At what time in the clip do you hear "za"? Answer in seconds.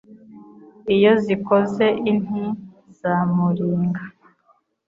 2.99-3.13